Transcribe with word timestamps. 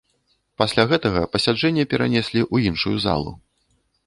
Пасля 0.61 0.85
гэтага 0.91 1.21
пасяджэнне 1.35 1.85
перанеслі 1.93 2.41
ў 2.53 2.73
іншую 2.73 2.97
залу. 3.05 3.31